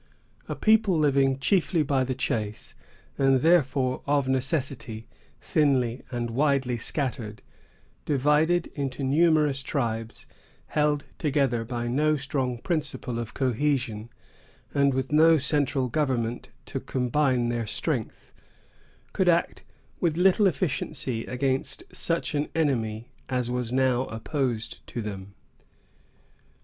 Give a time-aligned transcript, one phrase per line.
[0.49, 2.73] A people living chiefly by the chase,
[3.19, 5.05] and therefore, of necessity,
[5.39, 7.43] thinly and widely scattered;
[8.03, 10.25] divided into numerous tribes,
[10.69, 14.09] held together by no strong principle of cohesion,
[14.73, 18.33] and with no central government to combine their strength,
[19.13, 19.61] could act
[19.99, 25.35] with little efficiency against such an enemy as was now opposed to them.